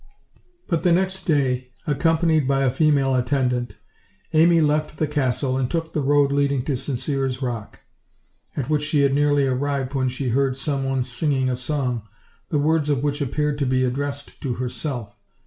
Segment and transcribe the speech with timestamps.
[0.67, 3.75] But the next day, accompanied by a female attendant,
[4.33, 7.81] Amy left the castle and took the road leading toSincere's rock;
[8.57, 12.01] at which she had nearly arrived when she heard some one singing a song,
[12.49, 15.19] the words of which appeared to be addressed to herself.